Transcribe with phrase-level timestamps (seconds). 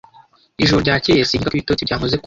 [0.63, 2.19] Ijoro ryakeye sinkeka ko ibitotsi byankoze kumaso